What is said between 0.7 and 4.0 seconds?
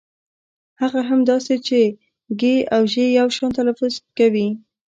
هغه هم داسې چې ږ او ژ يو شان تلفظ